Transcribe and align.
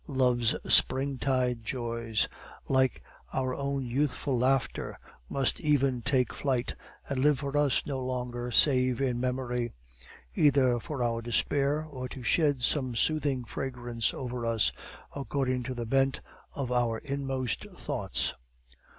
love's 0.07 0.55
springtide 0.67 1.63
joys, 1.63 2.27
like 2.67 3.03
our 3.33 3.53
own 3.53 3.85
youthful 3.85 4.35
laughter, 4.35 4.97
must 5.29 5.59
even 5.61 6.01
take 6.01 6.33
flight, 6.33 6.73
and 7.07 7.19
live 7.19 7.37
for 7.37 7.55
us 7.55 7.85
no 7.85 7.99
longer 7.99 8.49
save 8.49 8.99
in 8.99 9.19
memory; 9.19 9.71
either 10.33 10.79
for 10.79 11.03
our 11.03 11.21
despair, 11.21 11.83
or 11.87 12.09
to 12.09 12.23
shed 12.23 12.63
some 12.63 12.95
soothing 12.95 13.43
fragrance 13.43 14.11
over 14.11 14.43
us, 14.43 14.71
according 15.15 15.61
to 15.61 15.75
the 15.75 15.85
bent 15.85 16.19
of 16.55 16.71
our 16.71 16.97
inmost 16.97 17.65
thoughts. 17.69 18.33